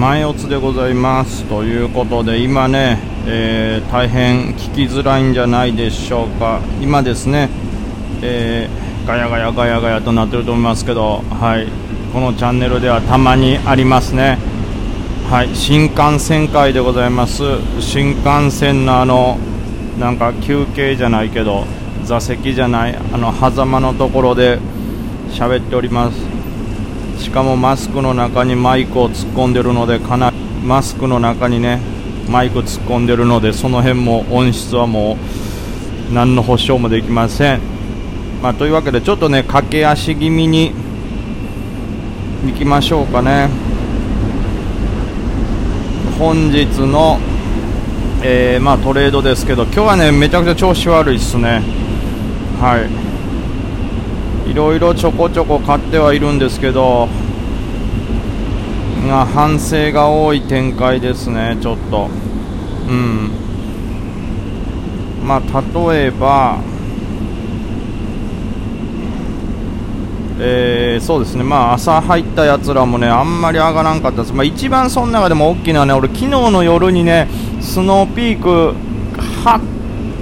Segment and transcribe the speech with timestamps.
[0.00, 1.44] 前オツでございます。
[1.44, 6.62] ということで今ね、えー、大変聞きづらいんじゃないでしょうか。
[6.80, 7.50] 今ですね、
[8.22, 11.68] えー、ガヤガヤガヤガヤとなってると思いますけどはい。
[12.14, 14.38] このチャンネルではたまにありますね。
[15.28, 15.54] はい。
[15.54, 17.42] 新幹線会でございます。
[17.78, 19.36] 新幹線のあの
[19.98, 21.66] なんか休憩じゃないけど
[22.04, 24.60] 座席じゃないあの狭間のところで
[25.28, 26.39] 喋っております。
[27.20, 31.78] しかもマスクの中にマイクを突っ込んでるのでかなりマスクの中にね
[32.28, 35.18] マイク突っ込んでるのでその辺も音質はも
[36.10, 37.60] う何の保証もできません、
[38.42, 40.72] まあ、というわけでちょっとね駆け足気味に
[42.46, 43.48] 行きましょうかね。
[46.18, 47.18] 本日の、
[48.22, 51.62] えー、まあ、トレードですけど今日はねめちゃくちゃ調子悪いっすね。
[52.60, 53.09] はい。
[54.50, 57.08] いろいろちょこちょこ買ってはいるんですけど
[59.06, 62.08] が反省が多い展開ですねちょっと。
[62.88, 63.30] うん。
[65.24, 66.58] まあ例えば
[70.42, 77.28] えー、そうですね、まあ、朝入ったやつらもね、あんまり上がらんかったです、まあ、一番その中でも大きいのはね、俺、昨日の夜にね、
[77.60, 78.74] スノーピーク、
[79.44, 79.60] は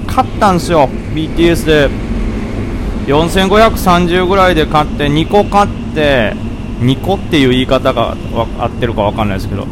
[0.09, 2.08] 買ったんですよ、BTS で。
[3.09, 6.35] 4530ぐらいで買って2個買って
[6.81, 8.15] 2個っていう言い方が
[8.59, 9.67] 合ってるか分かんないですけど、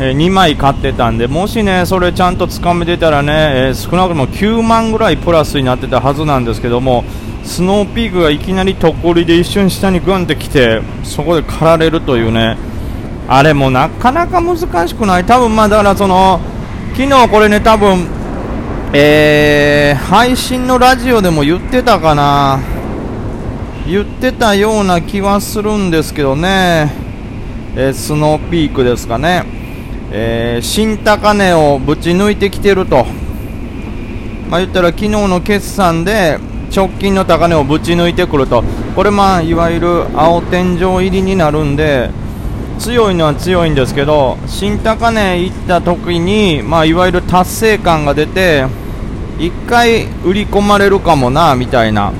[0.00, 7.04] えー、2枚買ってたんでもしねそれちゃんとつかめてたらね、えー、少なくとも9万ぐらいプラスになってたはずなんですけども
[7.44, 12.56] スノーピークがいきなりとっこりで一瞬下にグンってきてそこで刈られるというね
[13.28, 15.24] あれもなかなか難しくない。
[15.24, 16.40] 多分まあだからその
[16.94, 18.06] 昨日これね多分
[18.96, 22.60] えー、配信のラジオでも言ってたかな。
[23.88, 26.92] 言ってたような気はするんですけどね、
[27.74, 29.46] えー、スノーピークですかね、
[30.12, 33.04] えー、新高値をぶち抜いてきてると、
[34.48, 36.38] まあ、言ったら昨日の決算で
[36.72, 38.62] 直近の高値をぶち抜いてくると、
[38.94, 42.10] これ、まあ、いわゆる青天井入りになるんで、
[42.78, 48.83] 強いのは強いんですけど、新高値行った時に、まあ、いわゆる達成感が出て、
[49.38, 52.12] 1回売り込まれるかもなみたいな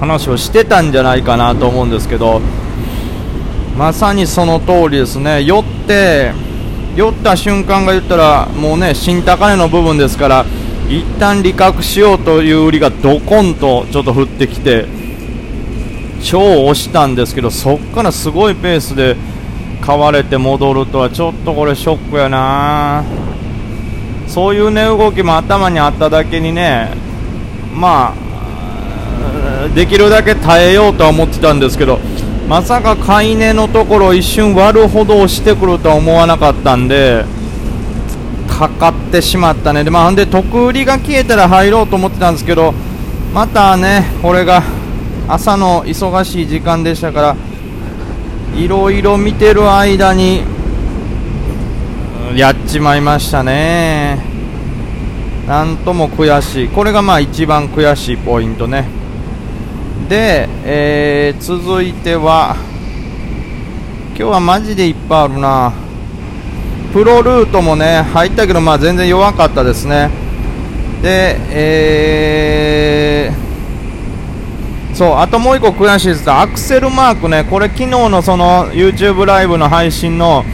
[0.00, 2.40] 話をしてたんじゃないかなと思うんですけど
[3.76, 5.42] まさにその通りですね。
[5.42, 6.32] 酔って
[6.96, 10.46] 酔った瞬間が言ったらもうね新高値の部分ですから
[10.88, 14.86] 一旦利確しようという売りがドコンとちょっと降ってきて
[16.22, 19.16] 超押したんですけどそこからすごいペースで
[19.82, 23.25] 買われて戻るとはちょっとこれショックやな。
[24.26, 26.90] そういうね動きも頭にあっただけにね
[27.74, 31.98] まあできるだけ耐えようとは思ってたんですけど
[32.48, 37.24] まさか買い値のところ一瞬割るほど押してくるとは思わなかったんで
[38.48, 39.84] かかってしまったね。
[39.84, 42.72] でまあで得売りが消えたら入ろうと思ってたんですけど
[43.34, 44.62] またねこれが
[45.28, 47.36] 朝の忙しい時間でしたから
[48.56, 50.44] いろいろ見てる間に
[52.36, 54.18] やっちまいましたね。
[55.48, 56.68] なんとも悔しい。
[56.68, 58.84] これがまあ一番悔しいポイントね。
[60.10, 62.56] で、えー、続いては
[64.08, 65.72] 今日はマジでいっぱいあるな。
[66.92, 70.10] プロルートもね入ったけどまあ全然弱かったですね。
[71.00, 76.30] でえー、そうあともう1個悔しいです。
[76.30, 80.44] アクセルマークねこれ昨日のその YouTube ライブの配信の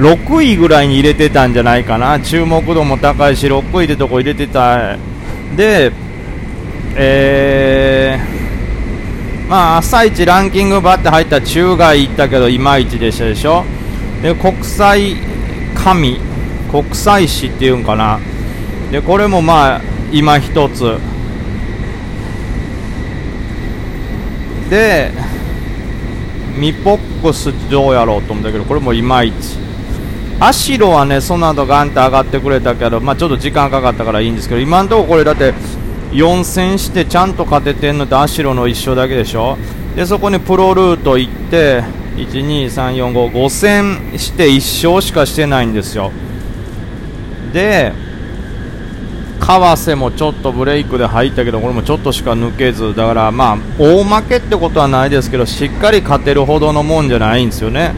[0.00, 4.96] 6位ぐらいに入れてたんじゃないかな、注目度も高いし、6位ってとこ入れてた、
[5.54, 5.92] で、
[6.96, 13.62] えー、まあ、朝一ランキングバッて入った中外行ったけど、いまいちでしたでしょ、
[14.22, 15.16] で国際
[15.74, 16.18] 神、
[16.70, 18.18] 国際史っていうんかな、
[18.90, 19.80] でこれもまあ、
[20.10, 20.96] 今一つ。
[24.70, 25.10] で、
[26.56, 29.69] ミポックスどうやろうと思ったけど、これもいまいち。
[30.42, 35.52] アシロはね、その後ガンって上がってくれたけど、まあ、ちょっと時間かかったからいいんですけど、今のところこれだって
[36.12, 39.58] 4戦してちゃんと勝ててんのってアシロの1勝だけでしょ？
[39.94, 41.82] で、そこにプロルート行って、
[42.16, 46.10] 1、2、3、4、5、5戦して1勝しかしてないんですよ。
[47.52, 47.92] で、
[49.40, 57.92] 川瀬もちょっとブレイクで入ったけど、これもちょっとしか抜けず、だからまあ、大負けってことはないですけど、しっかり勝てるほどのもんじゃないんですよね。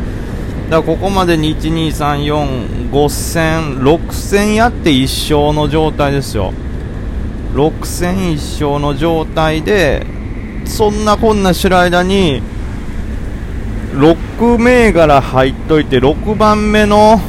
[0.71, 5.03] だからここまでに1、2、3、4、5戦、6戦やって1
[5.35, 6.53] 勝の状態ですよ。
[7.55, 10.07] 6戦1勝の状態で、
[10.65, 12.43] そんなこんなしてる間に、
[13.93, 17.21] 6銘柄入っといて6番目の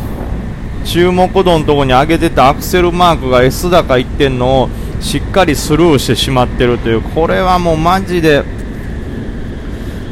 [0.86, 4.70] 注目度のところに上げてたアクセルマークが S 高いってんのを
[5.02, 8.44] しっかりスルーしてしまってるというこれはもうマジで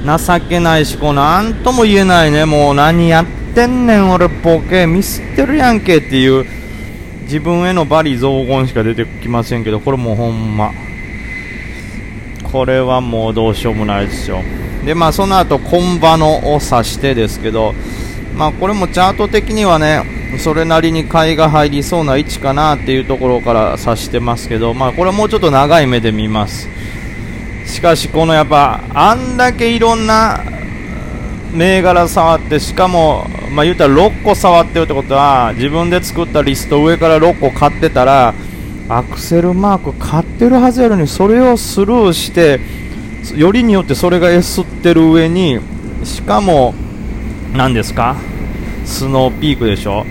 [0.06, 2.46] 情けないしこうなんとも言えないね。
[2.46, 4.86] もう何やってんねん俺ボケ。
[4.86, 6.46] ミスってるやんけっていう
[7.24, 10.72] 自分への罵詈雑言しか出てきませんけどこれもうほんま。
[12.52, 14.42] これはもうどうしようもないですよ。
[14.86, 17.74] でまあその後コンバノを指してですけど
[18.36, 20.04] まあこれもチャート的にはね
[20.40, 26.68] それなりに買いが入りそうな位置かなっていうところから指してますけどまあこれはもうちょっと長い目で見ます。
[27.66, 30.40] しかしこのやっぱあんだけいろんな
[31.54, 38.34] 銘柄触ってしかもまあ言うたら6個触ってるってことは自分で作ったリスト上から6個買ってたら
[38.90, 42.60] アクセルマーク買ってるはずやのにそれをスルーして
[43.36, 45.60] よりによってそれが S ってる上に
[46.04, 46.74] しかも
[47.54, 48.16] 何ですか？
[48.86, 50.06] スノーピークでしょ？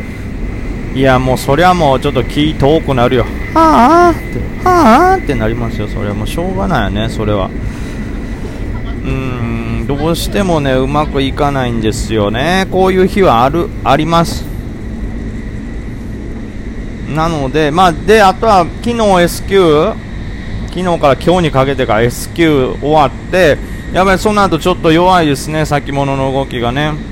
[0.95, 3.25] いやもうそりゃもうちょっと気遠くなるよ。
[3.55, 6.27] はあってはあってなりますよそれはもう。
[6.27, 7.47] しょうがないよねそれは。
[7.47, 12.67] うーんどうしてもねうまくいかないんですよね。
[12.71, 14.45] こういう日はあるあります。
[17.15, 19.93] なのでまあであとは昨日 S q
[20.69, 23.59] 昨日から今日にかけてが S q 終わって
[23.93, 27.10] やばいその後ちょっと弱いですね先物の動きがね。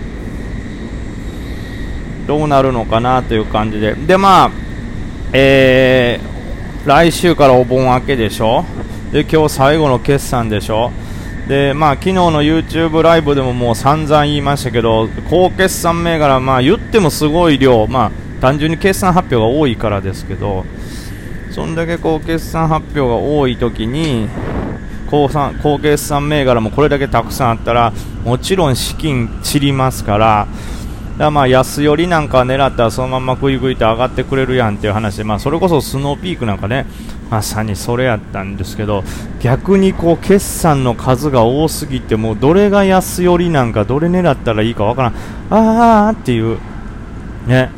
[2.29, 3.95] どうなるのかなという感じで。
[3.95, 4.51] でまあ
[5.33, 8.65] えー、来週からお盆明けでしょ？
[9.13, 10.93] で今日最後の決算でしょ？
[11.49, 18.11] でまあ昨日の YouTube ライブでももう散々言いましたけど高決算銘柄まあ言ってもすごい量まあ
[18.43, 20.67] 単純に決算発表が多いからですけど
[21.51, 24.29] そんだけこう決算発表が多い時に
[25.11, 25.31] 高
[25.63, 30.49] 高決算銘柄もこれだけたくさんあったらもちろん資金散りますから
[31.19, 36.87] だまあ安寄りなんか狙ったらそのままグイグイと上がってくれるやんっていう話で、まあ、それこそスノーピークなんかね
[37.29, 39.03] まさにそれやったんですけど
[39.41, 45.15] 逆にこう決算の数が多すぎてもうどれが安寄りなんかどれ狙ったらいいかわからん。
[45.51, 46.59] あーっていう
[47.47, 47.71] ね。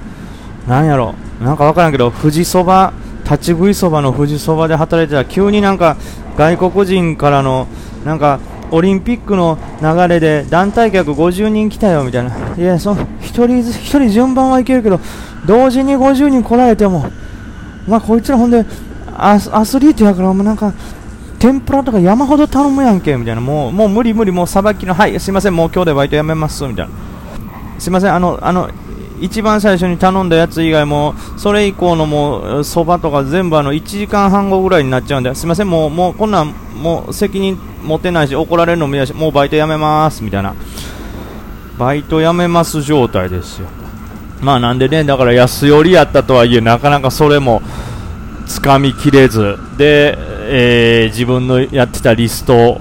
[0.69, 1.15] なんやろ。
[1.41, 2.93] なんかわからんけど富士そば
[3.25, 5.97] 立ち食いそばの富士そばで働いてたら急になんか
[6.37, 7.67] 外国人からの
[8.05, 8.41] なんか
[8.71, 15.01] オリンピックの流れで団体客50人来たよみたいな、いや、その1人1人順番はいけるけど、
[15.47, 17.11] 同時に50人来られても、
[17.87, 18.65] まあ、こいつらほんで
[19.17, 20.73] アスアスリートやから、もうなんか、
[21.39, 26.93] 天ぷらとか山ほど頼むやんけみたいな、もうもう無理無理、もうさばきの、はい、すいません、もう今日でバイトやめますみたいな、
[27.79, 28.71] すいません、あの、あの、
[29.21, 40.55] 一番最初に頼んだやつ以外もそれ以降のもうそばとか全部あの1時間半後ぐらいになっちゃうんですいませんもうもうこんなんもう責任持てないし怒られるのも嫌しもうバイトやめますみたいな。
[41.81, 43.67] バイトやめます状態ですよ。
[44.43, 47.63] まあなんでねだから安寄りやったとはいえなかなかそれも
[48.47, 49.57] つかみきれず。
[49.79, 50.15] で、
[50.51, 52.81] えー、自分のやってたリストを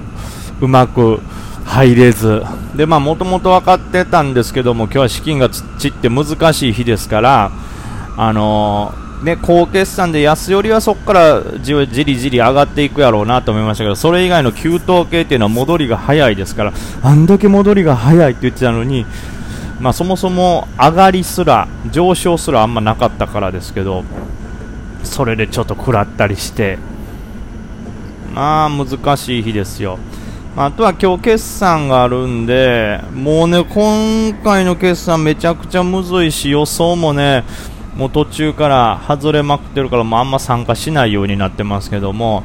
[0.60, 1.20] うまく
[1.70, 2.42] 入れず
[2.74, 7.52] でまあもともと分かってたんですけども今日は資金が散って難しい日ですから
[8.16, 16.72] あのー、ね高決算で安寄りはそこからじりじり上がっていくやろうなと思いましたけどそれ以外の給湯系っていうのは戻りが早いですから
[17.02, 19.06] あんだけ戻りが早いって言ってたのに
[19.80, 24.04] まあ、そもそも上がりすら上昇すらあんまなかったからですけど
[25.04, 26.78] それでちょっと食らったりして
[28.34, 29.98] まあ難しい日ですよ。
[30.62, 37.44] あとは今日決算があるんで、もうね、今回の決算めちゃくちゃむずいし、予想もね、
[37.96, 42.42] もう途中から外れまくってるから、もうあんま参加しないようになってますけども、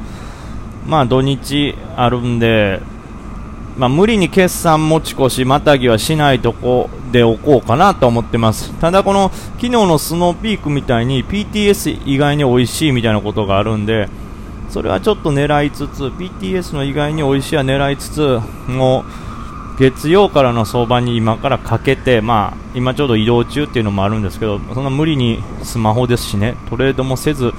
[0.86, 2.80] まあ土日あるんで、
[3.76, 8.72] まあ、無理に決算持ち越し、またぎはしないとこでおこうかなと思ってます。
[8.80, 14.08] ただこの昨日のスノーピークみたいに PTS 意外に美味しいみたいなことがあるんで、
[14.68, 19.26] それはちょっと狙いつつ BTS の意外に美味しいは狙いつつもう
[19.78, 26.56] 月曜からの相場に今からかけて、まあ、今ちょうど移動中っていうのもあるんですけどそんな無理にスマホですしね。
[26.70, 27.52] トレードもせず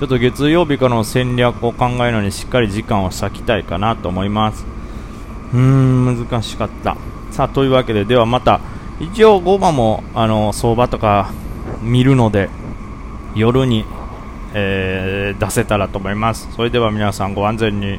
[0.00, 4.66] ちょっと月曜日からの戦略を考えるのにしっかり時間を割きたいかなと思います。
[5.52, 6.96] うーん難しかった。
[7.30, 8.60] さあというわけでではまた
[8.98, 11.30] 一応5番もあの相場とか
[11.80, 12.50] 見るので
[13.36, 13.84] 夜に
[14.54, 16.48] えー、出せたらと思います。
[16.54, 17.98] それでは皆さんご安全に。